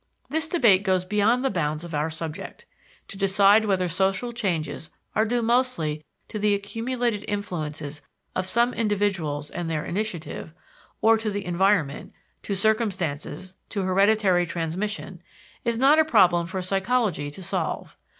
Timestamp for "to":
3.09-3.19, 6.27-6.39, 11.19-11.29, 12.41-12.55, 13.69-13.83, 17.29-17.43